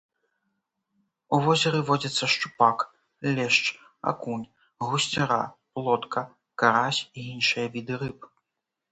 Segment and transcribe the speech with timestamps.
[1.35, 2.77] У возеры водзяцца шчупак,
[3.39, 3.65] лешч,
[4.11, 4.45] акунь,
[4.87, 5.37] гусцяра,
[5.75, 6.21] плотка,
[6.63, 8.19] карась і іншыя віды рыб.